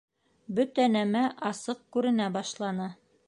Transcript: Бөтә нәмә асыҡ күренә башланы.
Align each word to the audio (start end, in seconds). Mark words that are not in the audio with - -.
Бөтә 0.59 0.85
нәмә 0.93 1.21
асыҡ 1.51 1.85
күренә 1.97 2.31
башланы. 2.39 2.89